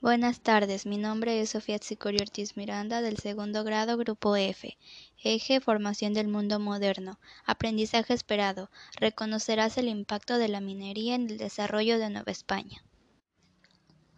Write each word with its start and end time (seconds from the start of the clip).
Buenas 0.00 0.38
tardes, 0.42 0.86
mi 0.86 0.96
nombre 0.96 1.40
es 1.40 1.50
Sofía 1.50 1.80
Tzicori 1.80 2.18
Ortiz 2.20 2.56
Miranda 2.56 3.02
del 3.02 3.16
segundo 3.16 3.64
grado 3.64 3.96
Grupo 3.96 4.36
F. 4.36 4.78
Eje 5.24 5.60
Formación 5.60 6.14
del 6.14 6.28
Mundo 6.28 6.60
Moderno. 6.60 7.18
Aprendizaje 7.44 8.14
esperado. 8.14 8.70
Reconocerás 9.00 9.76
el 9.76 9.88
impacto 9.88 10.38
de 10.38 10.46
la 10.46 10.60
minería 10.60 11.16
en 11.16 11.28
el 11.28 11.36
desarrollo 11.36 11.98
de 11.98 12.10
Nueva 12.10 12.30
España. 12.30 12.84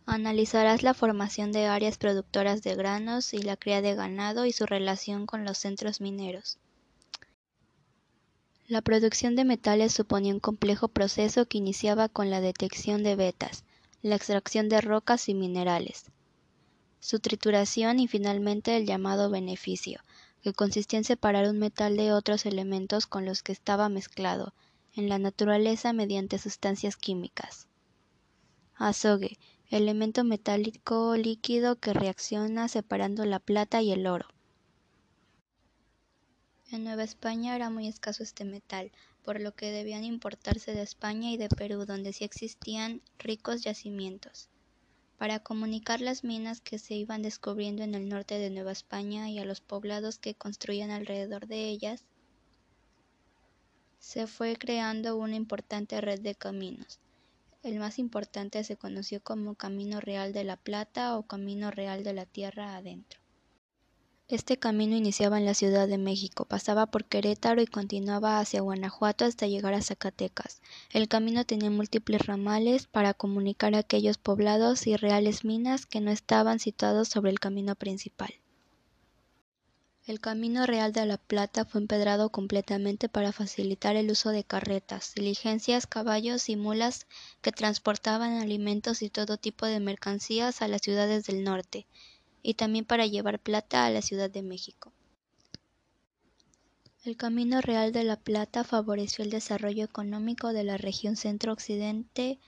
Analizarás 0.05 0.83
la 0.83 0.93
formación 0.93 1.51
de 1.51 1.65
áreas 1.65 1.97
productoras 1.97 2.63
de 2.63 2.75
granos 2.75 3.33
y 3.33 3.39
la 3.39 3.57
cría 3.57 3.81
de 3.81 3.95
ganado 3.95 4.45
y 4.45 4.53
su 4.53 4.67
relación 4.67 5.25
con 5.25 5.47
los 5.47 5.57
centros 5.57 6.03
mineros. 6.03 6.59
La 8.69 8.83
producción 8.83 9.35
de 9.35 9.47
metales 9.47 9.95
suponía 9.95 10.35
un 10.35 10.41
complejo 10.41 10.89
proceso 10.89 11.47
que 11.47 11.57
iniciaba 11.57 12.11
con 12.11 12.29
la 12.29 12.43
detección 12.43 13.03
de 13.03 13.17
vetas 13.17 13.65
la 14.03 14.17
extracción 14.17 14.69
de 14.69 14.81
rocas 14.81 15.29
y 15.29 15.35
minerales, 15.35 16.07
su 17.01 17.21
trituración 17.21 17.99
y 17.99 18.09
finalmente 18.09 18.77
el 18.77 18.87
llamado 18.87 19.31
beneficio, 19.31 20.01
que 20.43 20.53
consistía 20.53 20.99
en 20.99 21.05
separar 21.05 21.49
un 21.49 21.59
metal 21.59 21.97
de 21.97 22.13
otros 22.13 22.47
elementos 22.47 23.07
con 23.07 23.25
los 23.27 23.43
que 23.43 23.53
estaba 23.53 23.89
mezclado 23.89 24.55
en 24.95 25.09
la 25.09 25.19
naturaleza 25.19 25.93
mediante 25.93 26.39
sustancias 26.39 26.97
químicas. 26.97 27.69
Azogue, 28.75 29.39
elemento 29.69 30.25
metálico 30.25 31.17
líquido 31.17 31.77
que 31.77 31.93
reacciona 31.93 32.69
separando 32.69 33.25
la 33.25 33.39
plata 33.39 33.83
y 33.83 33.93
el 33.93 34.07
oro. 34.07 34.27
En 36.73 36.85
Nueva 36.85 37.03
España 37.03 37.55
era 37.55 37.69
muy 37.69 37.87
escaso 37.87 38.23
este 38.23 38.45
metal, 38.45 38.91
por 39.25 39.41
lo 39.41 39.55
que 39.55 39.71
debían 39.71 40.05
importarse 40.05 40.73
de 40.73 40.83
España 40.83 41.31
y 41.31 41.37
de 41.37 41.49
Perú, 41.49 41.85
donde 41.87 42.13
sí 42.13 42.25
existían 42.25 43.03
ricos 43.19 43.63
yacimientos. 43.63 44.49
Para 45.19 45.41
comunicar 45.41 46.01
las 46.01 46.25
minas 46.25 46.61
que 46.61 46.79
se 46.79 46.95
iban 46.95 47.23
descubriendo 47.23 47.83
en 47.83 47.95
el 47.95 48.09
norte 48.09 48.39
de 48.39 48.51
Nueva 48.51 48.73
España 48.73 49.29
y 49.29 49.39
a 49.39 49.45
los 49.45 49.61
poblados 49.61 50.19
que 50.19 50.35
construían 50.35 50.91
alrededor 50.91 51.47
de 51.47 51.69
ellas, 51.69 52.05
se 53.99 54.27
fue 54.27 54.57
creando 54.57 55.17
una 55.17 55.37
importante 55.37 56.01
red 56.01 56.21
de 56.21 56.35
caminos. 56.35 57.01
El 57.63 57.79
más 57.79 57.99
importante 57.99 58.65
se 58.65 58.79
conoció 58.79 59.23
como 59.23 59.55
Camino 59.55 60.01
Real 60.01 60.33
de 60.33 60.45
la 60.45 60.57
Plata 60.57 61.19
o 61.19 61.27
Camino 61.27 61.71
Real 61.71 62.03
de 62.03 62.15
la 62.15 62.25
Tierra 62.25 62.77
Adentro. 62.77 63.20
Este 64.31 64.59
camino 64.59 64.95
iniciaba 64.95 65.39
en 65.39 65.45
la 65.45 65.55
Ciudad 65.55 65.89
de 65.89 65.99
México, 65.99 66.45
pasaba 66.45 66.87
por 66.87 67.05
Querétaro 67.05 67.63
y 67.63 67.67
continuaba 67.67 68.39
hacia 68.39 68.61
Guanajuato 68.61 69.25
hasta 69.25 69.49
llegar 69.49 69.75
a 69.75 69.83
Zacatecas. 69.83 70.63
El 70.93 71.09
camino 71.09 71.45
tenía 71.45 71.69
múltiples 71.69 72.25
ramales 72.25 72.87
para 72.87 73.13
comunicar 73.13 73.75
aquellos 73.75 74.19
poblados 74.19 74.87
y 74.87 74.95
reales 74.95 75.45
minas 75.45 75.85
que 75.85 76.01
no 76.01 76.13
estaban 76.13 76.61
situados 76.61 77.09
sobre 77.09 77.33
el 77.33 77.41
camino 77.41 77.75
principal. 77.75 78.33
El 80.07 80.21
camino 80.21 80.65
real 80.65 80.93
de 80.93 81.07
la 81.07 81.17
Plata 81.17 81.65
fue 81.65 81.81
empedrado 81.81 82.31
completamente 82.31 83.09
para 83.09 83.33
facilitar 83.33 83.97
el 83.97 84.13
uso 84.13 84.31
de 84.31 84.45
carretas, 84.45 85.13
diligencias, 85.17 85.89
caballos 85.89 86.49
y 86.49 86.55
mulas 86.55 87.09
que 87.43 87.51
transportaban 87.51 88.35
alimentos 88.35 89.03
y 89.03 89.11
todo 89.11 89.39
tipo 89.39 89.67
de 89.67 89.81
mercancías 89.81 90.63
a 90.63 90.69
las 90.69 90.83
ciudades 90.83 91.27
del 91.27 91.43
norte, 91.43 91.89
y 92.43 92.55
también 92.55 92.85
para 92.85 93.07
llevar 93.07 93.39
plata 93.39 93.87
a 93.87 93.91
la 93.91 94.03
Ciudad 94.03 94.31
de 94.31 94.43
México. 94.43 94.93
El 97.03 97.17
Camino 97.17 97.63
Real 97.63 97.93
de 97.93 98.05
la 98.05 98.17
Plata 98.17 98.63
favoreció 98.63 99.25
el 99.25 99.31
desarrollo 99.31 99.85
económico 99.85 100.53
de 100.53 100.65
la 100.65 100.77
región 100.77 101.17
centro-occidente 101.17 102.39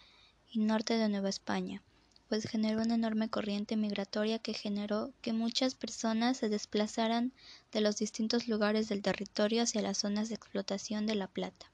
y 0.51 0.59
norte 0.59 0.99
de 0.99 1.09
Nueva 1.09 1.31
España, 1.31 1.83
pues 2.29 2.47
generó 2.47 2.83
una 2.83 2.97
enorme 2.97 3.31
corriente 3.31 3.77
migratoria 3.77 4.39
que 4.39 4.53
generó 4.53 5.11
que 5.23 5.33
muchas 5.33 5.75
personas 5.75 6.37
se 6.37 6.51
desplazaran 6.51 7.33
de 7.73 7.81
los 7.81 7.97
distintos 7.97 8.47
lugares 8.47 8.91
del 8.91 9.01
territorio 9.01 9.63
hacia 9.63 9.81
las 9.81 9.97
zonas 9.97 10.29
de 10.29 10.35
explotación 10.35 11.07
de 11.07 11.15
la 11.15 11.29
plata. 11.29 11.72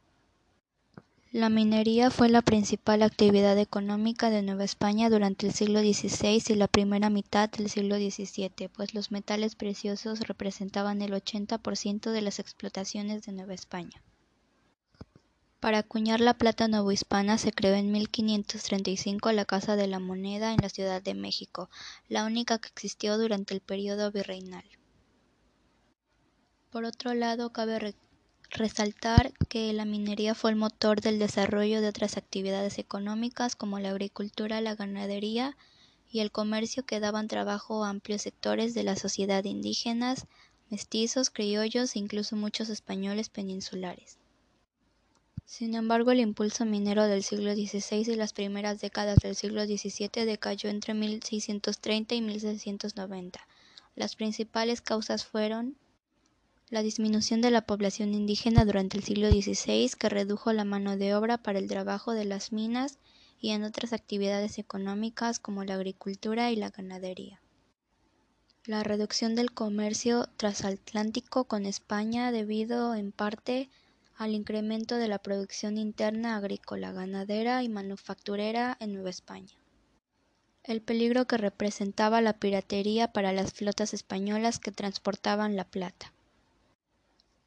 La 1.32 1.50
minería 1.50 2.10
fue 2.10 2.30
la 2.30 2.40
principal 2.40 3.02
actividad 3.02 3.58
económica 3.58 4.30
de 4.30 4.40
Nueva 4.40 4.64
España 4.64 5.10
durante 5.10 5.46
el 5.46 5.52
siglo 5.52 5.80
XVI 5.80 6.42
y 6.48 6.54
la 6.54 6.68
primera 6.68 7.10
mitad 7.10 7.50
del 7.50 7.68
siglo 7.68 7.96
XVII, 7.96 8.70
pues 8.74 8.94
los 8.94 9.10
metales 9.10 9.54
preciosos 9.54 10.20
representaban 10.20 11.02
el 11.02 11.12
80% 11.12 12.12
de 12.12 12.22
las 12.22 12.38
explotaciones 12.38 13.24
de 13.24 13.32
Nueva 13.32 13.52
España. 13.52 14.02
Para 15.60 15.78
acuñar 15.80 16.20
la 16.20 16.32
plata 16.32 16.66
novohispana 16.66 17.36
se 17.36 17.52
creó 17.52 17.74
en 17.74 17.92
1535 17.92 19.30
la 19.32 19.44
Casa 19.44 19.76
de 19.76 19.86
la 19.86 19.98
Moneda 19.98 20.54
en 20.54 20.60
la 20.62 20.70
Ciudad 20.70 21.02
de 21.02 21.12
México, 21.12 21.68
la 22.08 22.24
única 22.24 22.58
que 22.58 22.68
existió 22.68 23.18
durante 23.18 23.52
el 23.52 23.60
periodo 23.60 24.10
virreinal. 24.10 24.64
Por 26.70 26.84
otro 26.84 27.12
lado, 27.12 27.52
cabe 27.52 27.78
Resaltar 28.50 29.32
que 29.48 29.72
la 29.74 29.84
minería 29.84 30.34
fue 30.34 30.50
el 30.50 30.56
motor 30.56 31.02
del 31.02 31.18
desarrollo 31.18 31.80
de 31.80 31.88
otras 31.88 32.16
actividades 32.16 32.78
económicas 32.78 33.54
como 33.56 33.78
la 33.78 33.90
agricultura, 33.90 34.60
la 34.62 34.74
ganadería 34.74 35.56
y 36.10 36.20
el 36.20 36.30
comercio 36.32 36.84
que 36.84 36.98
daban 36.98 37.28
trabajo 37.28 37.84
a 37.84 37.90
amplios 37.90 38.22
sectores 38.22 38.72
de 38.72 38.84
la 38.84 38.96
sociedad 38.96 39.44
indígenas, 39.44 40.26
mestizos, 40.70 41.28
criollos 41.28 41.94
e 41.94 41.98
incluso 41.98 42.36
muchos 42.36 42.70
españoles 42.70 43.28
peninsulares. 43.28 44.18
Sin 45.44 45.74
embargo, 45.74 46.10
el 46.10 46.20
impulso 46.20 46.64
minero 46.64 47.06
del 47.06 47.22
siglo 47.22 47.54
XVI 47.54 48.12
y 48.12 48.16
las 48.16 48.32
primeras 48.32 48.80
décadas 48.80 49.18
del 49.18 49.34
siglo 49.34 49.64
XVII 49.64 50.24
decayó 50.24 50.70
entre 50.70 50.94
1630 50.94 52.14
y 52.14 52.22
1690. 52.22 53.46
Las 53.94 54.16
principales 54.16 54.80
causas 54.80 55.24
fueron 55.24 55.76
la 56.70 56.82
disminución 56.82 57.40
de 57.40 57.50
la 57.50 57.62
población 57.62 58.12
indígena 58.12 58.64
durante 58.64 58.98
el 58.98 59.04
siglo 59.04 59.30
XVI 59.30 59.90
que 59.98 60.08
redujo 60.08 60.52
la 60.52 60.64
mano 60.64 60.96
de 60.98 61.14
obra 61.14 61.38
para 61.38 61.58
el 61.58 61.66
trabajo 61.66 62.12
de 62.12 62.26
las 62.26 62.52
minas 62.52 62.98
y 63.40 63.50
en 63.50 63.64
otras 63.64 63.92
actividades 63.92 64.58
económicas 64.58 65.38
como 65.38 65.64
la 65.64 65.74
agricultura 65.74 66.50
y 66.50 66.56
la 66.56 66.70
ganadería. 66.70 67.40
La 68.66 68.82
reducción 68.82 69.34
del 69.34 69.52
comercio 69.52 70.28
transatlántico 70.36 71.44
con 71.44 71.64
España 71.64 72.32
debido 72.32 72.94
en 72.94 73.12
parte 73.12 73.70
al 74.16 74.34
incremento 74.34 74.96
de 74.96 75.08
la 75.08 75.20
producción 75.20 75.78
interna 75.78 76.36
agrícola, 76.36 76.92
ganadera 76.92 77.62
y 77.62 77.70
manufacturera 77.70 78.76
en 78.80 78.92
Nueva 78.92 79.10
España. 79.10 79.54
El 80.64 80.82
peligro 80.82 81.26
que 81.26 81.38
representaba 81.38 82.20
la 82.20 82.34
piratería 82.34 83.10
para 83.10 83.32
las 83.32 83.54
flotas 83.54 83.94
españolas 83.94 84.58
que 84.58 84.72
transportaban 84.72 85.56
la 85.56 85.64
plata. 85.64 86.12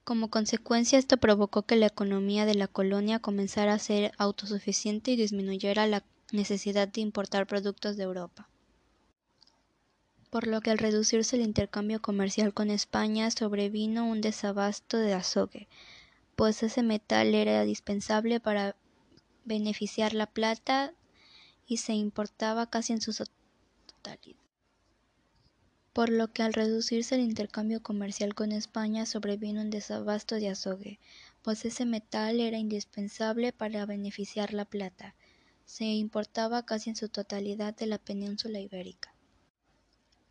Como 0.04 0.30
consecuencia 0.30 0.98
esto 0.98 1.18
provocó 1.18 1.62
que 1.62 1.76
la 1.76 1.86
economía 1.86 2.46
de 2.46 2.56
la 2.56 2.68
colonia 2.68 3.20
comenzara 3.20 3.74
a 3.74 3.80
ser 3.80 4.12
autosuficiente 4.18 5.12
y 5.12 5.16
disminuyera 5.16 5.86
la 5.86 6.04
necesidad 6.32 6.88
de 6.88 7.02
importar 7.02 7.46
productos 7.46 7.98
de 7.98 8.04
Europa. 8.04 8.50
Por 10.32 10.48
lo 10.48 10.62
que 10.62 10.72
al 10.72 10.80
reducirse 10.80 11.36
el 11.36 11.44
intercambio 11.44 12.02
comercial 12.02 12.54
con 12.54 12.72
España 12.72 13.30
sobrevino 13.30 14.06
un 14.06 14.22
desabasto 14.22 14.98
de 14.98 15.14
azogue, 15.14 15.68
pues 16.36 16.64
ese 16.64 16.82
metal 16.82 17.36
era 17.36 17.62
indispensable 17.62 18.40
para 18.40 18.76
beneficiar 19.46 20.14
la 20.14 20.26
plata 20.26 20.94
y 21.68 21.78
se 21.78 21.94
importaba 21.94 22.70
casi 22.70 22.94
en 22.94 23.02
su 23.02 23.14
totalidad 23.86 24.41
por 25.94 26.10
lo 26.10 26.32
que 26.32 26.42
al 26.42 26.54
reducirse 26.54 27.16
el 27.16 27.22
intercambio 27.22 27.84
comercial 27.84 28.34
con 28.34 28.54
España 28.54 29.06
sobrevino 29.06 29.62
un 29.62 29.70
desabasto 29.70 30.36
de 30.36 30.50
azogue, 30.50 31.00
pues 31.42 31.66
ese 31.66 31.86
metal 31.86 32.40
era 32.40 32.58
indispensable 32.58 33.52
para 33.52 33.86
beneficiar 33.86 34.54
la 34.54 34.66
plata. 34.66 35.16
Se 35.66 35.86
importaba 35.86 36.66
casi 36.66 36.92
en 36.92 36.96
su 36.96 37.10
totalidad 37.10 37.76
de 37.76 37.88
la 37.88 37.98
península 37.98 38.60
ibérica. 38.60 39.14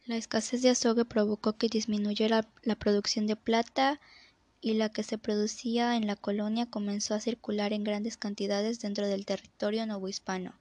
La 0.06 0.16
escasez 0.16 0.62
de 0.62 0.70
azogue 0.70 1.04
provocó 1.04 1.52
que 1.52 1.68
disminuyera 1.68 2.48
la 2.62 2.76
producción 2.76 3.26
de 3.26 3.36
plata 3.36 4.00
y 4.62 4.74
la 4.74 4.88
que 4.88 5.02
se 5.02 5.18
producía 5.18 5.96
en 5.96 6.06
la 6.06 6.16
colonia 6.16 6.66
comenzó 6.66 7.14
a 7.14 7.20
circular 7.20 7.72
en 7.72 7.84
grandes 7.84 8.16
cantidades 8.16 8.80
dentro 8.80 9.06
del 9.06 9.26
territorio 9.26 9.84
novohispano, 9.86 10.54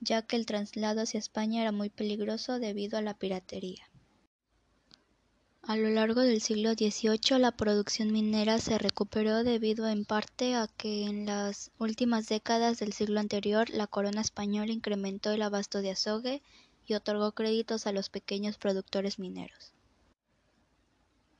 ya 0.00 0.22
que 0.22 0.36
el 0.36 0.46
traslado 0.46 1.00
hacia 1.02 1.18
España 1.18 1.62
era 1.62 1.72
muy 1.72 1.90
peligroso 1.90 2.60
debido 2.60 2.96
a 2.96 3.02
la 3.02 3.14
piratería. 3.14 3.88
A 5.68 5.76
lo 5.76 5.90
largo 5.90 6.20
del 6.20 6.40
siglo 6.40 6.74
XVIII 6.74 7.40
la 7.40 7.50
producción 7.50 8.12
minera 8.12 8.60
se 8.60 8.78
recuperó 8.78 9.42
debido 9.42 9.88
en 9.88 10.04
parte 10.04 10.54
a 10.54 10.68
que 10.68 11.06
en 11.06 11.26
las 11.26 11.72
últimas 11.78 12.28
décadas 12.28 12.78
del 12.78 12.92
siglo 12.92 13.18
anterior 13.18 13.68
la 13.70 13.88
corona 13.88 14.20
española 14.20 14.70
incrementó 14.70 15.32
el 15.32 15.42
abasto 15.42 15.82
de 15.82 15.90
azogue 15.90 16.40
y 16.86 16.94
otorgó 16.94 17.32
créditos 17.32 17.88
a 17.88 17.92
los 17.92 18.10
pequeños 18.10 18.58
productores 18.58 19.18
mineros. 19.18 19.72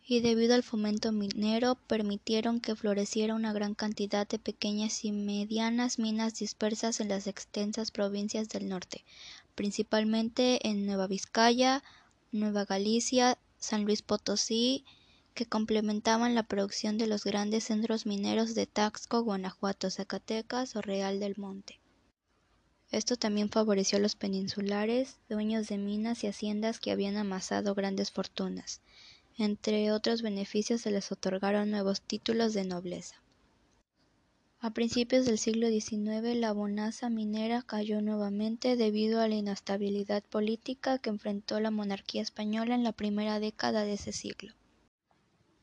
y 0.08 0.18
debido 0.20 0.56
al 0.56 0.64
fomento 0.64 1.12
minero 1.12 1.76
permitieron 1.86 2.60
que 2.60 2.74
floreciera 2.74 3.32
una 3.34 3.52
gran 3.52 3.74
cantidad 3.76 4.26
de 4.26 4.40
pequeñas 4.40 5.04
y 5.04 5.12
medianas 5.12 6.00
minas 6.00 6.34
dispersas 6.34 6.98
en 6.98 7.08
las 7.08 7.28
extensas 7.28 7.92
provincias 7.92 8.48
del 8.48 8.68
norte, 8.68 9.04
principalmente 9.54 10.68
en 10.68 10.84
Nueva 10.84 11.06
Vizcaya, 11.06 11.84
Nueva 12.32 12.64
Galicia, 12.64 13.38
San 13.58 13.84
Luis 13.84 14.02
Potosí, 14.02 14.84
que 15.34 15.46
complementaban 15.46 16.34
la 16.34 16.42
producción 16.42 16.98
de 16.98 17.06
los 17.06 17.24
grandes 17.24 17.64
centros 17.64 18.06
mineros 18.06 18.54
de 18.54 18.66
Taxco, 18.66 19.22
Guanajuato, 19.22 19.90
Zacatecas 19.90 20.76
o 20.76 20.82
Real 20.82 21.20
del 21.20 21.36
Monte. 21.36 21.80
Esto 22.90 23.16
también 23.16 23.50
favoreció 23.50 23.98
a 23.98 24.00
los 24.00 24.14
peninsulares, 24.14 25.18
dueños 25.28 25.68
de 25.68 25.76
minas 25.76 26.24
y 26.24 26.28
haciendas 26.28 26.78
que 26.80 26.90
habían 26.90 27.16
amasado 27.16 27.74
grandes 27.74 28.10
fortunas. 28.12 28.80
Entre 29.36 29.92
otros 29.92 30.22
beneficios 30.22 30.80
se 30.80 30.90
les 30.90 31.12
otorgaron 31.12 31.70
nuevos 31.70 32.00
títulos 32.00 32.54
de 32.54 32.64
nobleza. 32.64 33.16
A 34.58 34.70
principios 34.70 35.26
del 35.26 35.38
siglo 35.38 35.68
XIX 35.68 36.34
la 36.34 36.52
bonanza 36.52 37.10
minera 37.10 37.62
cayó 37.62 38.00
nuevamente 38.00 38.76
debido 38.76 39.20
a 39.20 39.28
la 39.28 39.34
inestabilidad 39.34 40.24
política 40.24 40.98
que 40.98 41.10
enfrentó 41.10 41.60
la 41.60 41.70
monarquía 41.70 42.22
española 42.22 42.74
en 42.74 42.82
la 42.82 42.92
primera 42.92 43.38
década 43.38 43.84
de 43.84 43.92
ese 43.92 44.12
siglo. 44.12 44.54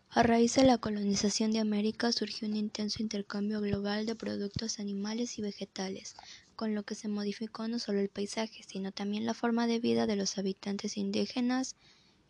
A 0.09 0.21
raíz 0.21 0.53
de 0.53 0.63
la 0.63 0.77
colonización 0.77 1.51
de 1.51 1.57
América 1.57 2.11
surgió 2.11 2.47
un 2.47 2.55
intenso 2.55 3.01
intercambio 3.01 3.61
global 3.61 4.05
de 4.05 4.15
productos 4.15 4.79
animales 4.79 5.39
y 5.39 5.41
vegetales, 5.41 6.15
con 6.55 6.75
lo 6.75 6.83
que 6.83 6.93
se 6.93 7.07
modificó 7.07 7.67
no 7.67 7.79
solo 7.79 7.99
el 7.99 8.09
paisaje, 8.09 8.61
sino 8.61 8.91
también 8.91 9.25
la 9.25 9.33
forma 9.33 9.65
de 9.65 9.79
vida 9.79 10.05
de 10.05 10.15
los 10.15 10.37
habitantes 10.37 10.97
indígenas 10.97 11.75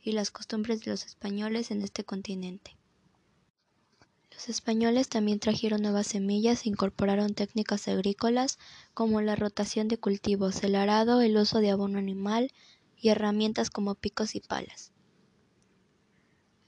y 0.01 0.13
las 0.13 0.31
costumbres 0.31 0.79
de 0.79 0.91
los 0.91 1.05
españoles 1.05 1.71
en 1.71 1.81
este 1.81 2.05
continente. 2.05 2.77
Los 4.33 4.49
españoles 4.49 5.09
también 5.09 5.39
trajeron 5.39 5.83
nuevas 5.83 6.07
semillas 6.07 6.65
e 6.65 6.69
incorporaron 6.69 7.35
técnicas 7.35 7.87
agrícolas 7.87 8.57
como 8.93 9.21
la 9.21 9.35
rotación 9.35 9.87
de 9.87 9.97
cultivos, 9.97 10.63
el 10.63 10.75
arado, 10.75 11.21
el 11.21 11.37
uso 11.37 11.59
de 11.59 11.69
abono 11.69 11.99
animal 11.99 12.51
y 12.97 13.09
herramientas 13.09 13.69
como 13.69 13.95
picos 13.95 14.35
y 14.35 14.39
palas. 14.39 14.91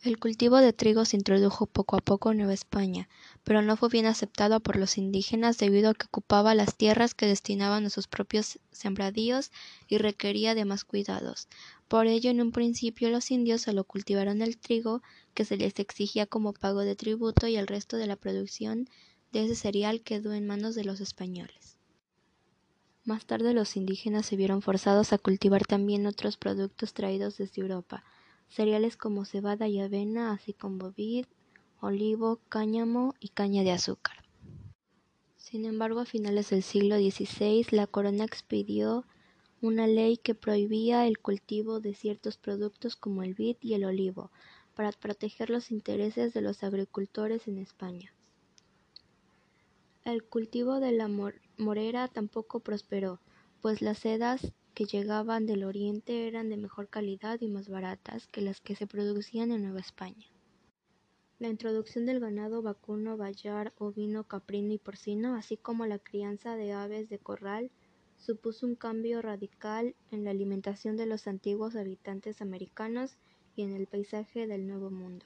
El 0.04 0.20
cultivo 0.20 0.58
de 0.58 0.72
trigo 0.72 1.04
se 1.04 1.18
introdujo 1.18 1.66
poco 1.66 1.96
a 1.96 2.00
poco 2.00 2.30
en 2.30 2.38
Nueva 2.38 2.54
España, 2.54 3.10
pero 3.44 3.64
no 3.64 3.76
fue 3.76 3.90
bien 3.90 4.06
aceptado 4.06 4.60
por 4.60 4.76
los 4.76 5.00
indígenas 5.00 5.58
debido 5.58 5.90
a 5.90 5.94
que 5.96 6.06
ocupaba 6.06 6.54
las 6.54 6.76
tierras 6.76 7.16
que 7.16 7.26
destinaban 7.26 7.88
a 7.88 7.90
sus 7.90 8.08
propios 8.08 8.60
sembradíos 8.72 9.52
y 9.88 9.98
requería 9.98 10.54
de 10.54 10.64
más 10.64 10.84
cuidados. 10.84 11.48
Por 11.88 12.06
ello, 12.06 12.30
en 12.30 12.40
un 12.40 12.52
principio 12.52 13.10
los 13.10 13.32
indios 13.32 13.64
solo 13.64 13.84
cultivaron 13.84 14.44
el 14.44 14.60
trigo 14.60 15.02
que 15.36 15.46
se 15.46 15.58
les 15.58 15.78
exigía 15.80 16.26
como 16.26 16.54
pago 16.54 16.80
de 16.80 16.96
tributo 16.96 17.46
y 17.46 17.58
el 17.58 17.68
resto 17.68 17.98
de 17.98 18.08
la 18.08 18.16
producción 18.16 18.90
de 19.32 19.46
ese 19.46 19.56
cereal 19.56 20.02
quedó 20.02 20.34
en 20.34 20.48
manos 20.48 20.74
de 20.74 20.86
los 20.86 21.02
españoles. 21.02 21.78
Más 23.04 23.28
tarde 23.28 23.54
los 23.54 23.76
indígenas 23.76 24.26
se 24.26 24.36
vieron 24.36 24.64
forzados 24.64 25.14
a 25.14 25.20
cultivar 25.20 25.66
también 25.68 26.08
otros 26.08 26.38
productos 26.38 26.96
traídos 26.96 27.38
desde 27.38 27.62
Europa, 27.62 28.04
cereales 28.48 28.98
como 28.98 29.26
cebada 29.26 29.68
y 29.68 29.80
avena, 29.80 30.32
así 30.32 30.54
como 30.54 30.92
vid, 30.92 31.26
olivo, 31.82 32.40
cáñamo 32.50 33.14
y 33.20 33.30
caña 33.30 33.62
de 33.62 33.74
azúcar. 33.74 34.24
Sin 35.38 35.66
embargo, 35.66 36.00
a 36.00 36.06
finales 36.06 36.50
del 36.50 36.64
siglo 36.64 36.98
XVI, 36.98 37.68
la 37.70 37.86
corona 37.86 38.24
expidió 38.24 39.06
una 39.62 39.86
ley 39.86 40.18
que 40.18 40.34
prohibía 40.34 41.06
el 41.06 41.20
cultivo 41.20 41.80
de 41.80 41.94
ciertos 41.94 42.38
productos 42.38 42.96
como 42.96 43.22
el 43.22 43.36
vid 43.36 43.58
y 43.62 43.74
el 43.74 43.84
olivo, 43.84 44.32
para 44.76 44.92
proteger 44.92 45.50
los 45.50 45.72
intereses 45.72 46.34
de 46.34 46.42
los 46.42 46.64
agricultores 46.64 47.48
en 47.48 47.58
España. 47.58 48.14
El 50.04 50.24
cultivo 50.24 50.80
de 50.80 50.92
la 50.92 51.10
morera 51.58 52.08
tampoco 52.08 52.60
prosperó, 52.60 53.20
pues 53.62 53.82
las 53.82 54.00
sedas 54.00 54.54
que 54.76 54.86
llegaban 54.86 55.48
del 55.48 55.64
oriente 55.64 56.28
eran 56.28 56.50
de 56.50 56.58
mejor 56.58 56.90
calidad 56.90 57.42
y 57.42 57.48
más 57.48 57.70
baratas 57.70 58.28
que 58.28 58.42
las 58.42 58.62
que 58.62 58.76
se 58.76 58.86
producían 58.86 59.52
en 59.52 59.64
Nueva 59.64 59.80
España. 59.80 60.28
La 61.40 61.48
introducción 61.48 62.06
del 62.06 62.20
ganado 62.20 62.62
vacuno, 62.62 63.18
bayar, 63.18 63.74
ovino, 63.78 64.26
caprino 64.26 64.74
y 64.74 64.78
porcino, 64.78 65.36
así 65.36 65.58
como 65.58 65.86
la 65.86 66.00
crianza 66.00 66.56
de 66.56 66.74
aves 66.74 67.10
de 67.10 67.18
corral, 67.18 67.72
supuso 68.18 68.66
un 68.66 68.76
cambio 68.76 69.22
radical 69.22 69.96
en 70.12 70.24
la 70.24 70.32
alimentación 70.32 70.98
de 70.98 71.06
los 71.06 71.28
antiguos 71.28 71.76
habitantes 71.76 72.42
americanos 72.42 73.18
y 73.56 73.64
en 73.64 73.74
el 73.74 73.88
paisaje 73.88 74.48
del 74.48 74.68
Nuevo 74.68 74.90
Mundo. 74.90 75.26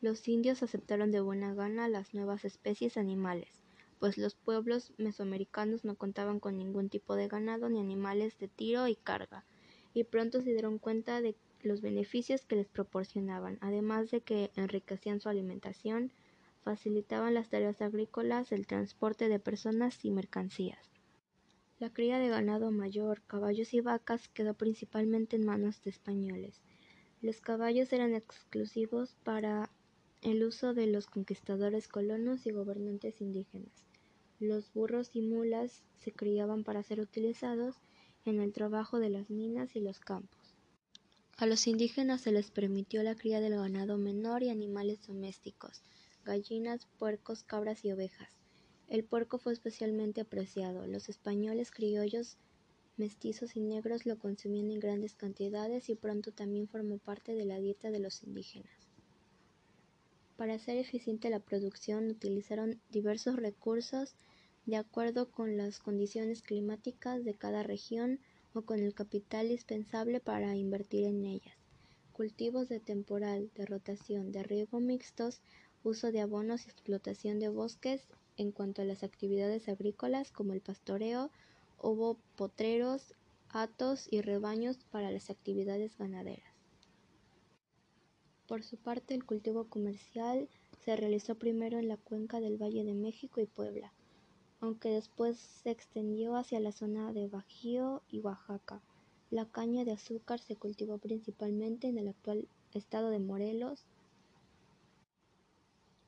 Los 0.00 0.28
indios 0.28 0.62
aceptaron 0.62 1.10
de 1.10 1.20
buena 1.20 1.54
gana 1.54 1.88
las 1.88 2.14
nuevas 2.14 2.44
especies 2.44 2.96
animales, 2.96 3.48
pues 3.98 4.18
los 4.18 4.34
pueblos 4.34 4.92
mesoamericanos 4.98 5.84
no 5.84 5.94
contaban 5.96 6.38
con 6.38 6.58
ningún 6.58 6.90
tipo 6.90 7.16
de 7.16 7.28
ganado 7.28 7.68
ni 7.68 7.80
animales 7.80 8.38
de 8.38 8.48
tiro 8.48 8.88
y 8.88 8.96
carga, 8.96 9.44
y 9.94 10.04
pronto 10.04 10.42
se 10.42 10.52
dieron 10.52 10.78
cuenta 10.78 11.22
de 11.22 11.34
los 11.62 11.80
beneficios 11.80 12.44
que 12.44 12.56
les 12.56 12.68
proporcionaban, 12.68 13.58
además 13.60 14.10
de 14.10 14.20
que 14.20 14.50
enriquecían 14.54 15.20
su 15.20 15.28
alimentación, 15.28 16.12
facilitaban 16.62 17.32
las 17.32 17.48
tareas 17.48 17.80
agrícolas, 17.80 18.52
el 18.52 18.66
transporte 18.66 19.28
de 19.28 19.38
personas 19.38 20.04
y 20.04 20.10
mercancías. 20.10 20.95
La 21.78 21.92
cría 21.92 22.18
de 22.18 22.28
ganado 22.28 22.70
mayor, 22.70 23.20
caballos 23.26 23.74
y 23.74 23.80
vacas 23.80 24.28
quedó 24.28 24.54
principalmente 24.54 25.36
en 25.36 25.44
manos 25.44 25.82
de 25.82 25.90
españoles. 25.90 26.62
Los 27.20 27.42
caballos 27.42 27.92
eran 27.92 28.14
exclusivos 28.14 29.14
para 29.24 29.70
el 30.22 30.42
uso 30.42 30.72
de 30.72 30.86
los 30.86 31.06
conquistadores 31.06 31.86
colonos 31.86 32.46
y 32.46 32.50
gobernantes 32.50 33.20
indígenas. 33.20 33.84
Los 34.40 34.72
burros 34.72 35.10
y 35.14 35.20
mulas 35.20 35.82
se 35.98 36.12
criaban 36.12 36.64
para 36.64 36.82
ser 36.82 37.00
utilizados 37.00 37.76
en 38.24 38.40
el 38.40 38.52
trabajo 38.52 38.98
de 38.98 39.10
las 39.10 39.28
minas 39.28 39.76
y 39.76 39.80
los 39.80 40.00
campos. 40.00 40.54
A 41.36 41.44
los 41.44 41.66
indígenas 41.66 42.22
se 42.22 42.32
les 42.32 42.50
permitió 42.50 43.02
la 43.02 43.14
cría 43.14 43.40
del 43.40 43.56
ganado 43.56 43.98
menor 43.98 44.42
y 44.42 44.48
animales 44.48 45.06
domésticos, 45.06 45.82
gallinas, 46.24 46.86
puercos, 46.98 47.42
cabras 47.42 47.84
y 47.84 47.92
ovejas. 47.92 48.35
El 48.88 49.02
puerco 49.02 49.38
fue 49.38 49.52
especialmente 49.52 50.20
apreciado. 50.20 50.86
Los 50.86 51.08
españoles 51.08 51.72
criollos, 51.72 52.36
mestizos 52.96 53.56
y 53.56 53.60
negros 53.60 54.06
lo 54.06 54.16
consumían 54.16 54.70
en 54.70 54.78
grandes 54.78 55.16
cantidades 55.16 55.88
y 55.88 55.96
pronto 55.96 56.30
también 56.32 56.68
formó 56.68 56.98
parte 56.98 57.34
de 57.34 57.44
la 57.44 57.58
dieta 57.58 57.90
de 57.90 57.98
los 57.98 58.22
indígenas. 58.22 58.88
Para 60.36 60.54
hacer 60.54 60.76
eficiente 60.76 61.30
la 61.30 61.40
producción 61.40 62.10
utilizaron 62.10 62.80
diversos 62.90 63.36
recursos 63.36 64.14
de 64.66 64.76
acuerdo 64.76 65.30
con 65.30 65.56
las 65.56 65.80
condiciones 65.80 66.42
climáticas 66.42 67.24
de 67.24 67.34
cada 67.34 67.64
región 67.64 68.20
o 68.52 68.62
con 68.62 68.78
el 68.78 68.94
capital 68.94 69.48
dispensable 69.48 70.20
para 70.20 70.54
invertir 70.54 71.06
en 71.06 71.24
ellas. 71.24 71.56
Cultivos 72.12 72.68
de 72.68 72.80
temporal, 72.80 73.50
de 73.54 73.66
rotación, 73.66 74.30
de 74.30 74.42
riego 74.44 74.78
mixtos, 74.78 75.40
uso 75.82 76.12
de 76.12 76.20
abonos 76.20 76.66
y 76.66 76.70
explotación 76.70 77.40
de 77.40 77.48
bosques 77.48 78.06
en 78.36 78.52
cuanto 78.52 78.82
a 78.82 78.84
las 78.84 79.02
actividades 79.02 79.68
agrícolas 79.68 80.30
como 80.30 80.52
el 80.52 80.60
pastoreo, 80.60 81.30
hubo 81.80 82.18
potreros, 82.36 83.14
atos 83.50 84.06
y 84.10 84.20
rebaños 84.20 84.78
para 84.90 85.10
las 85.10 85.30
actividades 85.30 85.96
ganaderas. 85.96 86.56
Por 88.46 88.62
su 88.62 88.76
parte, 88.76 89.14
el 89.14 89.24
cultivo 89.24 89.64
comercial 89.64 90.48
se 90.84 90.94
realizó 90.94 91.34
primero 91.34 91.78
en 91.78 91.88
la 91.88 91.96
cuenca 91.96 92.38
del 92.40 92.62
Valle 92.62 92.84
de 92.84 92.94
México 92.94 93.40
y 93.40 93.46
Puebla, 93.46 93.92
aunque 94.60 94.88
después 94.88 95.36
se 95.36 95.70
extendió 95.70 96.36
hacia 96.36 96.60
la 96.60 96.72
zona 96.72 97.12
de 97.12 97.26
Bajío 97.26 98.02
y 98.08 98.20
Oaxaca. 98.20 98.82
La 99.30 99.46
caña 99.46 99.84
de 99.84 99.92
azúcar 99.92 100.38
se 100.38 100.54
cultivó 100.54 100.98
principalmente 100.98 101.88
en 101.88 101.98
el 101.98 102.08
actual 102.08 102.46
estado 102.72 103.10
de 103.10 103.18
Morelos. 103.18 103.84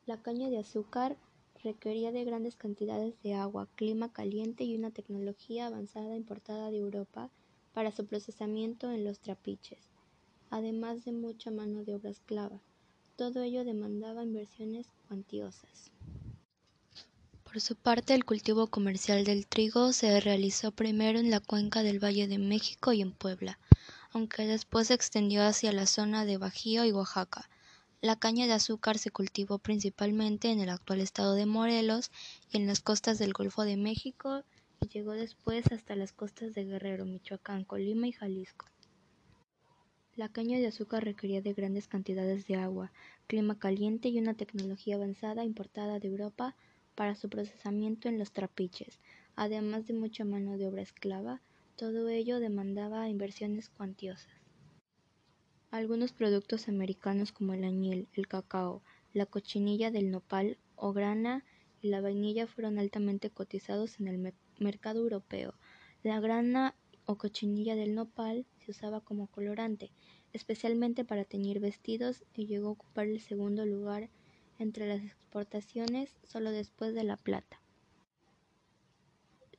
La 0.06 0.23
caña 0.23 0.49
de 0.49 0.58
azúcar 0.58 1.16
requería 1.62 2.12
de 2.12 2.25
grandes 2.25 2.57
cantidades 2.57 3.21
de 3.23 3.35
agua, 3.35 3.69
clima 3.75 4.12
caliente 4.12 4.65
y 4.65 4.77
una 4.77 4.91
tecnología 4.91 5.67
avanzada 5.67 6.17
importada 6.17 6.71
de 6.71 6.79
Europa 6.79 7.31
para 7.73 7.93
su 7.93 8.07
procesamiento 8.07 8.91
en 8.91 9.05
los 9.05 9.21
trapiches 9.21 9.88
además 10.50 11.05
de 11.05 11.12
mucha 11.12 11.50
mano 11.50 11.85
de 11.85 11.95
obra 11.95 12.11
esclava. 12.11 12.61
Todo 13.17 13.43
ello 13.43 13.65
demandaba 13.65 14.23
inversiones 14.23 14.87
cuantiosas. 15.07 15.91
Por 17.45 17.61
su 17.61 17.77
parte, 17.77 18.15
el 18.15 18.25
cultivo 18.25 18.67
comercial 18.67 19.25
del 19.25 19.47
trigo 19.47 19.93
se 19.93 20.21
realizó 20.21 20.71
primero 20.71 21.19
en 21.19 21.31
la 21.31 21.41
cuenca 21.41 21.83
del 21.83 22.03
Valle 22.03 22.29
de 22.29 22.38
México 22.38 22.93
y 22.93 23.00
en 23.00 23.12
Puebla, 23.12 23.59
aunque 24.12 24.47
después 24.47 24.88
se 24.88 24.95
extendió 24.95 25.43
hacia 25.43 25.73
la 25.73 25.87
zona 25.87 26.25
de 26.25 26.37
Bajío 26.37 26.85
y 26.85 26.93
Oaxaca. 26.93 27.49
La 28.00 28.14
caña 28.14 28.47
de 28.47 28.52
azúcar 28.52 28.97
se 28.97 29.11
cultivó 29.11 29.59
principalmente 29.59 30.52
en 30.52 30.61
el 30.61 30.69
actual 30.69 31.00
estado 31.00 31.35
de 31.35 31.47
Morelos 31.47 32.12
y 32.49 32.59
en 32.59 32.69
las 32.69 32.78
costas 32.78 33.19
del 33.19 33.33
Golfo 33.33 33.64
de 33.64 33.76
México 33.76 34.45
y 34.81 34.87
llegó 34.87 35.14
después 35.14 35.73
hasta 35.73 35.97
las 35.97 36.12
costas 36.12 36.55
de 36.55 36.64
Guerrero, 36.64 37.05
Michoacán, 37.07 37.64
Colima 37.64 38.07
y 38.07 38.12
Jalisco. 38.12 38.67
La 40.14 40.28
caña 40.28 40.59
de 40.59 40.69
azúcar 40.69 41.02
requería 41.02 41.43
de 41.43 41.55
grandes 41.55 41.88
cantidades 41.88 42.47
de 42.47 42.55
agua, 42.55 42.93
clima 43.26 43.59
caliente 43.59 44.09
y 44.11 44.21
una 44.21 44.35
tecnología 44.35 44.95
avanzada 44.95 45.45
importada 45.45 45.99
de 45.99 46.07
Europa 46.07 46.55
para 46.95 47.17
su 47.17 47.28
procesamiento 47.28 48.09
en 48.09 48.21
los 48.21 48.31
trapiches, 48.31 49.00
además 49.35 49.88
de 49.88 49.95
mucha 49.95 50.25
mano 50.25 50.57
de 50.57 50.69
obra 50.69 50.83
esclava, 50.83 51.40
todo 51.75 52.09
ello 52.09 52.38
demandaba 52.38 53.09
inversiones 53.09 53.69
cuantiosas. 53.69 54.38
Algunos 55.70 56.12
productos 56.12 56.66
americanos 56.68 57.30
como 57.30 57.52
el 57.52 57.62
añil, 57.62 58.08
el 58.14 58.26
cacao, 58.26 58.82
la 59.12 59.26
cochinilla 59.26 59.90
del 59.90 60.10
nopal 60.10 60.56
o 60.76 60.94
grana 60.94 61.44
y 61.82 61.88
la 61.88 62.00
vainilla 62.00 62.46
fueron 62.46 62.78
altamente 62.78 63.28
cotizados 63.28 64.00
en 64.00 64.08
el 64.08 64.34
mercado 64.58 65.00
europeo. 65.00 65.52
La 66.02 66.20
grana 66.20 66.75
o 67.04 67.16
cochinilla 67.16 67.76
del 67.76 67.94
nopal 67.94 68.46
se 68.64 68.70
usaba 68.70 69.02
como 69.02 69.26
colorante, 69.26 69.90
especialmente 70.32 71.04
para 71.04 71.25
teñir 71.25 71.60
vestidos, 71.60 72.25
y 72.34 72.46
llegó 72.46 72.68
a 72.68 72.72
ocupar 72.72 73.06
el 73.06 73.20
segundo 73.20 73.66
lugar 73.66 74.08
entre 74.58 74.88
las 74.88 75.02
exportaciones 75.02 76.16
solo 76.25 76.50
después 76.50 76.94
de 76.94 77.04
la 77.04 77.18
plata. 77.18 77.60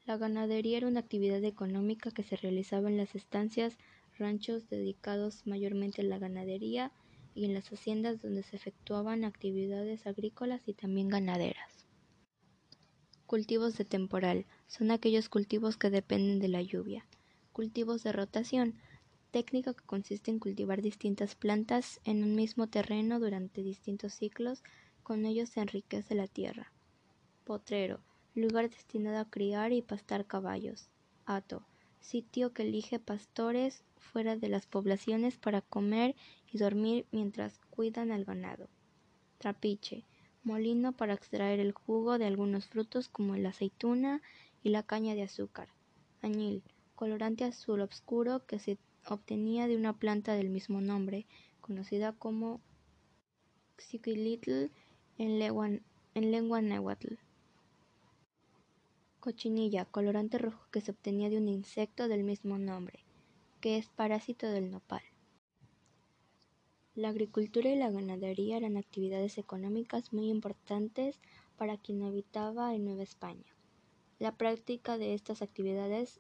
La 0.08 0.18
ganadería 0.18 0.78
era 0.78 0.88
una 0.88 1.02
actividad 1.02 1.44
económica 1.44 2.10
que 2.10 2.24
se 2.24 2.36
realizaba 2.36 2.90
en 2.90 2.98
las 2.98 3.14
estancias, 3.14 3.78
ranchos 4.20 4.70
dedicados 4.70 5.48
mayormente 5.48 6.02
a 6.02 6.06
la 6.06 6.20
ganadería 6.20 6.92
y 7.34 7.46
en 7.46 7.54
las 7.54 7.70
haciendas 7.72 8.22
donde 8.22 8.44
se 8.44 8.56
efectuaban 8.56 9.24
actividades 9.24 10.06
agrícolas 10.06 10.68
y 10.68 10.74
también 10.74 11.08
ganaderas. 11.08 11.88
Cultivos 13.26 13.78
de 13.78 13.86
temporal 13.86 14.46
son 14.68 14.92
aquellos 14.92 15.30
cultivos 15.30 15.78
que 15.78 15.90
dependen 15.90 16.40
de 16.40 16.48
la 16.48 16.62
lluvia. 16.62 17.06
Cultivos 17.54 18.04
de 18.04 18.12
rotación, 18.12 18.76
técnica 19.32 19.74
que 19.74 19.84
consiste 19.86 20.32
en 20.32 20.40
cultivar 20.40 20.82
distintas 20.82 21.36
plantas 21.36 22.00
en 22.04 22.24
un 22.24 22.36
mismo 22.36 22.68
terreno 22.68 23.20
durante 23.20 23.62
distintos 23.62 24.14
ciclos, 24.14 24.64
con 25.04 25.26
ello 25.26 25.46
se 25.46 25.62
enriquece 25.62 26.16
la 26.16 26.28
tierra. 26.28 26.72
Potrero, 27.44 28.00
lugar 28.36 28.70
destinado 28.70 29.20
a 29.20 29.30
criar 29.30 29.72
y 29.74 29.82
pastar 29.82 30.26
caballos. 30.26 30.90
Hato, 31.26 31.64
sitio 32.00 32.54
que 32.54 32.64
elige 32.64 33.00
pastores 33.00 33.84
fuera 34.00 34.36
de 34.36 34.50
las 34.50 34.66
poblaciones 34.66 35.38
para 35.38 35.62
comer 35.62 36.16
y 36.52 36.58
dormir 36.58 37.06
mientras 37.12 37.60
cuidan 37.70 38.12
al 38.12 38.26
ganado. 38.26 38.70
Trapiche, 39.38 40.06
molino 40.44 40.94
para 40.94 41.14
extraer 41.14 41.60
el 41.60 41.72
jugo 41.72 42.18
de 42.18 42.26
algunos 42.26 42.66
frutos 42.66 43.10
como 43.10 43.36
la 43.36 43.50
aceituna 43.50 44.22
y 44.64 44.70
la 44.70 44.84
caña 44.84 45.16
de 45.16 45.24
azúcar. 45.24 45.70
Añil, 46.22 46.64
colorante 46.96 47.44
azul 47.44 47.82
oscuro 47.82 48.46
que 48.46 48.60
se 48.60 48.78
obtenía 49.08 49.68
de 49.68 49.76
una 49.76 49.94
planta 49.94 50.34
del 50.34 50.50
mismo 50.50 50.82
nombre, 50.82 51.26
conocida 51.62 52.14
como 52.14 52.62
Xiquilitl 53.78 54.72
en 55.18 55.40
lengua, 55.40 55.68
en 55.68 56.32
lengua 56.32 56.62
náhuatl. 56.62 57.16
Cochinilla, 59.20 59.86
colorante 59.86 60.38
rojo 60.38 60.66
que 60.72 60.82
se 60.82 60.92
obtenía 60.92 61.30
de 61.30 61.38
un 61.38 61.48
insecto 61.48 62.08
del 62.08 62.24
mismo 62.24 62.58
nombre, 62.58 63.04
que 63.60 63.78
es 63.78 63.90
parásito 63.90 64.48
del 64.48 64.72
nopal. 64.72 65.02
La 66.96 67.10
agricultura 67.10 67.70
y 67.70 67.78
la 67.78 67.92
ganadería 67.92 68.58
eran 68.58 68.78
actividades 68.78 69.38
económicas 69.38 70.12
muy 70.12 70.30
importantes 70.30 71.20
para 71.58 71.78
quien 71.78 72.04
habitaba 72.04 72.74
en 72.76 72.86
Nueva 72.86 73.04
España. 73.04 73.56
La 74.18 74.36
práctica 74.36 74.98
de 74.98 75.14
estas 75.14 75.42
actividades 75.42 76.20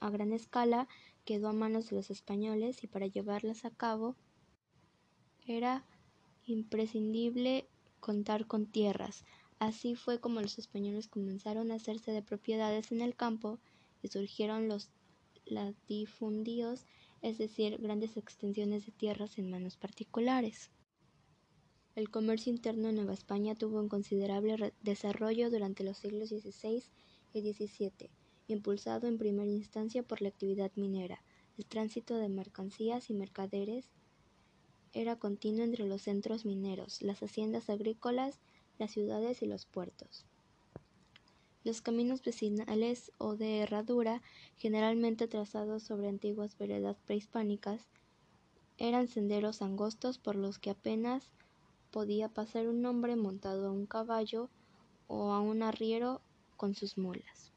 a 0.00 0.10
gran 0.10 0.32
escala 0.32 0.88
quedó 1.24 1.48
a 1.48 1.52
manos 1.52 1.88
de 1.88 1.96
los 1.96 2.10
españoles 2.10 2.84
y 2.84 2.86
para 2.86 3.06
llevarlas 3.06 3.64
a 3.64 3.70
cabo 3.70 4.16
era 5.46 5.86
imprescindible 6.44 7.66
contar 8.00 8.46
con 8.46 8.66
tierras. 8.66 9.24
Así 9.58 9.94
fue 9.94 10.20
como 10.20 10.40
los 10.40 10.58
españoles 10.58 11.08
comenzaron 11.08 11.70
a 11.70 11.76
hacerse 11.76 12.12
de 12.12 12.22
propiedades 12.22 12.92
en 12.92 13.00
el 13.00 13.16
campo 13.16 13.58
y 14.02 14.08
surgieron 14.08 14.68
los 14.68 14.90
latifundíos, 15.46 16.84
es 17.22 17.38
decir, 17.38 17.78
grandes 17.78 18.16
extensiones 18.16 18.86
de 18.86 18.92
tierras 18.92 19.38
en 19.38 19.50
manos 19.50 19.76
particulares. 19.76 20.70
El 21.94 22.10
comercio 22.10 22.52
interno 22.52 22.90
en 22.90 22.96
Nueva 22.96 23.14
España 23.14 23.54
tuvo 23.54 23.80
un 23.80 23.88
considerable 23.88 24.74
desarrollo 24.82 25.50
durante 25.50 25.82
los 25.82 25.96
siglos 25.96 26.28
XVI 26.28 26.82
y 27.32 27.52
XVII 27.52 28.10
impulsado 28.48 29.08
en 29.08 29.18
primera 29.18 29.50
instancia 29.50 30.02
por 30.02 30.22
la 30.22 30.28
actividad 30.28 30.70
minera. 30.76 31.22
El 31.58 31.66
tránsito 31.66 32.16
de 32.16 32.28
mercancías 32.28 33.10
y 33.10 33.14
mercaderes 33.14 33.90
era 34.92 35.16
continuo 35.16 35.64
entre 35.64 35.86
los 35.86 36.02
centros 36.02 36.44
mineros, 36.44 37.02
las 37.02 37.22
haciendas 37.22 37.68
agrícolas, 37.70 38.40
las 38.78 38.92
ciudades 38.92 39.42
y 39.42 39.46
los 39.46 39.66
puertos. 39.66 40.26
Los 41.66 41.82
caminos 41.82 42.22
vecinales 42.22 43.10
o 43.18 43.34
de 43.34 43.58
herradura, 43.58 44.22
generalmente 44.56 45.26
trazados 45.26 45.82
sobre 45.82 46.06
antiguas 46.06 46.56
veredas 46.56 47.00
prehispánicas, 47.04 47.88
eran 48.78 49.08
senderos 49.08 49.62
angostos 49.62 50.18
por 50.18 50.36
los 50.36 50.60
que 50.60 50.70
apenas 50.70 51.32
podía 51.90 52.28
pasar 52.28 52.68
un 52.68 52.86
hombre 52.86 53.16
montado 53.16 53.66
a 53.66 53.72
un 53.72 53.86
caballo 53.86 54.48
o 55.08 55.32
a 55.32 55.40
un 55.40 55.64
arriero 55.64 56.20
con 56.56 56.76
sus 56.76 56.98
mulas. 56.98 57.50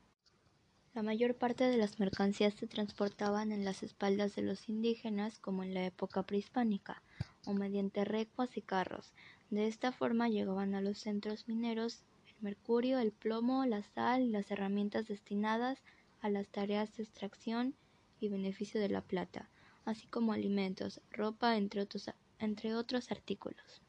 La 0.96 1.04
mayor 1.04 1.36
parte 1.36 1.66
de 1.66 1.78
las 1.78 2.00
mercancías 2.00 2.56
se 2.56 2.66
transportaban 2.66 3.52
en 3.52 3.64
las 3.64 3.84
espaldas 3.84 4.36
de 4.36 4.42
los 4.42 4.70
indígenas 4.70 5.38
como 5.38 5.62
en 5.62 5.76
la 5.76 5.86
época 5.86 6.24
prehispánica, 6.24 7.04
o 7.46 7.54
mediante 7.54 8.06
recuas 8.06 8.58
y 8.58 8.64
carros. 8.64 9.14
De 9.52 9.68
esta 9.68 9.92
forma 9.92 10.30
llegaban 10.30 10.74
a 10.74 10.82
los 10.82 10.98
centros 10.98 11.48
mineros 11.48 12.06
mercurio, 12.42 13.00
el 13.00 13.12
plomo, 13.12 13.66
la 13.66 13.84
sal 13.84 14.22
y 14.22 14.30
las 14.30 14.52
herramientas 14.52 15.08
destinadas 15.08 15.84
a 16.22 16.30
las 16.30 16.48
tareas 16.48 16.96
de 16.96 17.04
extracción 17.04 17.76
y 18.20 18.30
beneficio 18.30 18.80
de 18.82 18.90
la 18.90 19.02
plata, 19.02 19.50
así 19.86 20.08
como 20.08 20.34
alimentos, 20.34 21.02
ropa, 21.12 21.58
entre 21.58 21.82
otros, 21.82 22.10
entre 22.40 22.76
otros 22.76 23.12
artículos. 23.12 23.82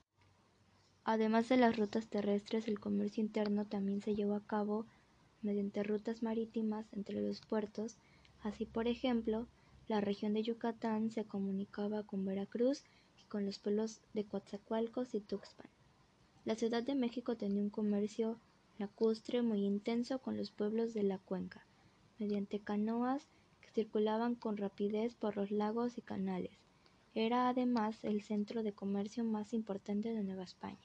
Además 1.04 1.48
de 1.48 1.56
las 1.56 1.76
rutas 1.76 2.08
terrestres, 2.08 2.68
el 2.68 2.78
comercio 2.78 3.22
interno 3.22 3.66
también 3.66 4.00
se 4.00 4.14
llevó 4.14 4.34
a 4.34 4.46
cabo 4.46 4.86
mediante 5.42 5.82
rutas 5.82 6.22
marítimas 6.22 6.86
entre 6.92 7.20
los 7.20 7.40
puertos, 7.40 7.96
así 8.42 8.66
por 8.66 8.86
ejemplo, 8.86 9.46
la 9.88 10.00
región 10.00 10.34
de 10.34 10.42
Yucatán 10.42 11.10
se 11.10 11.24
comunicaba 11.24 12.04
con 12.04 12.24
Veracruz 12.24 12.84
y 13.20 13.24
con 13.24 13.44
los 13.46 13.58
pueblos 13.58 14.02
de 14.12 14.24
Coatzacoalcos 14.24 15.14
y 15.14 15.20
Tuxpan. 15.20 15.68
La 16.44 16.54
Ciudad 16.54 16.82
de 16.82 16.94
México 16.94 17.36
tenía 17.36 17.62
un 17.62 17.70
comercio 17.70 18.38
lacustre 18.78 19.42
muy 19.42 19.64
intenso 19.64 20.20
con 20.20 20.38
los 20.38 20.50
pueblos 20.50 20.94
de 20.94 21.02
la 21.02 21.18
cuenca, 21.18 21.66
mediante 22.18 22.60
canoas 22.60 23.28
que 23.60 23.70
circulaban 23.70 24.34
con 24.34 24.56
rapidez 24.56 25.14
por 25.14 25.36
los 25.36 25.50
lagos 25.50 25.98
y 25.98 26.02
canales. 26.02 26.58
Era 27.14 27.48
además 27.48 28.02
el 28.04 28.22
centro 28.22 28.62
de 28.62 28.72
comercio 28.72 29.22
más 29.22 29.52
importante 29.52 30.14
de 30.14 30.22
Nueva 30.22 30.44
España. 30.44 30.78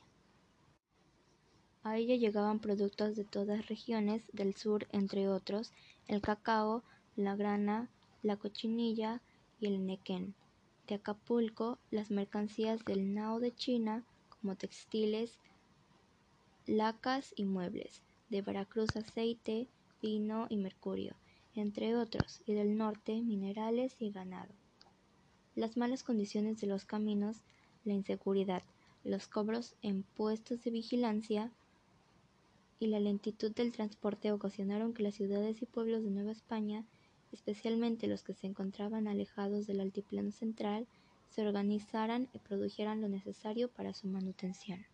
A 1.83 1.97
ella 1.97 2.15
llegaban 2.15 2.59
productos 2.59 3.15
de 3.15 3.23
todas 3.23 3.67
regiones 3.67 4.23
del 4.33 4.55
sur, 4.55 4.87
entre 4.91 5.29
otros, 5.29 5.71
el 6.07 6.19
cacao, 6.19 6.83
la 7.15 7.35
grana, 7.35 7.89
la 8.23 8.35
cochinilla 8.35 9.21
y 9.59 9.67
el 9.67 9.85
nequén. 9.85 10.33
De 10.87 10.95
Acapulco, 10.95 11.77
las 11.91 12.11
mercancías 12.11 12.83
del 12.85 13.13
Nao 13.13 13.39
de 13.39 13.53
China, 13.53 14.03
como 14.45 14.57
textiles, 14.57 15.39
lacas 16.67 17.33
y 17.35 17.45
muebles. 17.45 18.03
De 18.29 18.43
Veracruz, 18.43 18.95
aceite, 18.95 19.67
vino 20.03 20.45
y 20.51 20.57
mercurio, 20.57 21.15
entre 21.55 21.95
otros, 21.95 22.43
y 22.45 22.53
del 22.53 22.77
norte, 22.77 23.19
minerales 23.23 23.95
y 23.97 24.11
ganado. 24.11 24.53
Las 25.55 25.77
malas 25.77 26.03
condiciones 26.03 26.61
de 26.61 26.67
los 26.67 26.85
caminos, 26.85 27.37
la 27.85 27.93
inseguridad, 27.93 28.61
los 29.03 29.27
cobros 29.27 29.73
en 29.81 30.03
puestos 30.03 30.63
de 30.63 30.69
vigilancia, 30.69 31.51
y 32.79 32.85
la 32.85 32.99
lentitud 32.99 33.51
del 33.51 33.71
transporte 33.71 34.31
ocasionaron 34.31 34.93
que 34.93 35.01
las 35.01 35.15
ciudades 35.15 35.63
y 35.63 35.65
pueblos 35.65 36.03
de 36.03 36.11
Nueva 36.11 36.33
España, 36.33 36.85
especialmente 37.31 38.05
los 38.05 38.21
que 38.21 38.35
se 38.35 38.45
encontraban 38.45 39.07
alejados 39.07 39.65
del 39.65 39.79
altiplano 39.79 40.31
central, 40.31 40.85
se 41.35 41.45
organizaran 41.45 42.29
y 42.31 42.39
produjeran 42.39 43.01
lo 43.01 43.09
necesario 43.09 43.67
para 43.67 43.93
su 43.93 44.07
manutención. 44.07 44.85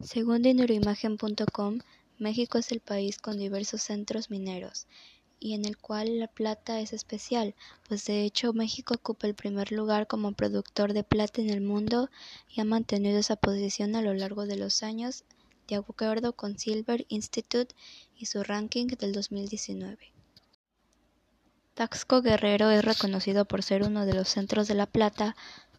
Según 0.00 0.42
dinerimagen.com, 0.42 1.80
México 2.18 2.58
es 2.58 2.70
el 2.70 2.78
país 2.78 3.18
con 3.18 3.36
diversos 3.36 3.82
centros 3.82 4.30
mineros 4.30 4.86
y 5.40 5.54
en 5.54 5.64
el 5.64 5.76
cual 5.78 6.20
la 6.20 6.28
plata 6.28 6.80
es 6.80 6.92
especial, 6.92 7.56
pues 7.88 8.04
de 8.04 8.22
hecho 8.24 8.52
México 8.52 8.94
ocupa 8.94 9.26
el 9.26 9.34
primer 9.34 9.72
lugar 9.72 10.06
como 10.06 10.32
productor 10.32 10.92
de 10.92 11.02
plata 11.02 11.40
en 11.40 11.50
el 11.50 11.60
mundo 11.60 12.08
y 12.48 12.60
ha 12.60 12.64
mantenido 12.64 13.18
esa 13.18 13.34
posición 13.34 13.96
a 13.96 14.02
lo 14.02 14.14
largo 14.14 14.46
de 14.46 14.56
los 14.56 14.84
años 14.84 15.24
de 15.66 15.74
acuerdo 15.76 16.34
con 16.34 16.56
Silver 16.56 17.04
Institute 17.08 17.74
y 18.16 18.26
su 18.26 18.44
ranking 18.44 18.86
del 18.86 19.12
2019. 19.12 20.19
Taxco 21.74 22.20
Guerrero 22.20 22.70
es 22.70 22.84
reconocido 22.84 23.44
por 23.44 23.62
ser 23.62 23.82
uno 23.84 24.04
de 24.04 24.14
los 24.14 24.28
centros 24.28 24.68
de 24.68 24.74
la 24.74 24.86
plata 24.86 25.36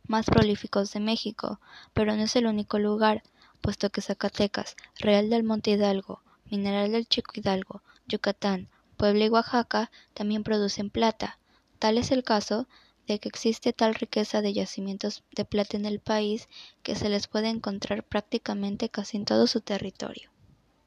más 0.07 0.25
prolíficos 0.25 0.91
de 0.93 0.99
México, 0.99 1.59
pero 1.93 2.15
no 2.15 2.23
es 2.23 2.35
el 2.35 2.47
único 2.47 2.79
lugar, 2.79 3.23
puesto 3.61 3.89
que 3.89 4.01
Zacatecas, 4.01 4.75
Real 4.99 5.29
del 5.29 5.43
Monte 5.43 5.71
Hidalgo, 5.71 6.21
Mineral 6.49 6.91
del 6.91 7.07
Chico 7.07 7.33
Hidalgo, 7.35 7.83
Yucatán, 8.07 8.67
Puebla 8.97 9.25
y 9.25 9.29
Oaxaca 9.29 9.91
también 10.13 10.43
producen 10.43 10.89
plata. 10.89 11.39
Tal 11.79 11.97
es 11.97 12.11
el 12.11 12.23
caso 12.23 12.67
de 13.07 13.19
que 13.19 13.29
existe 13.29 13.73
tal 13.73 13.93
riqueza 13.95 14.41
de 14.41 14.53
yacimientos 14.53 15.23
de 15.35 15.45
plata 15.45 15.77
en 15.77 15.85
el 15.85 15.99
país 15.99 16.47
que 16.83 16.95
se 16.95 17.09
les 17.09 17.27
puede 17.27 17.49
encontrar 17.49 18.03
prácticamente 18.03 18.89
casi 18.89 19.17
en 19.17 19.25
todo 19.25 19.47
su 19.47 19.61
territorio. 19.61 20.29